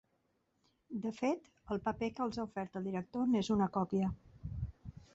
[1.03, 1.45] De fet,
[1.77, 4.13] el paper que els ha ofert el director n'és una còpia.